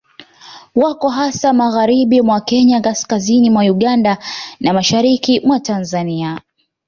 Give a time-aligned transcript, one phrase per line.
[0.75, 4.17] Wako hasa magharibi mwa Kenya kaskazini mwa Uganda
[4.59, 6.41] na mashariki mwa Tanzania